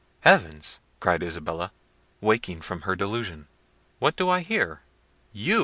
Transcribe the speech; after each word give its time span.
"Heavens!" 0.21 0.79
cried 0.99 1.21
Isabella, 1.21 1.71
waking 2.21 2.61
from 2.61 2.81
her 2.81 2.95
delusion, 2.95 3.47
"what 3.99 4.15
do 4.15 4.29
I 4.29 4.39
hear? 4.39 4.81
You! 5.31 5.59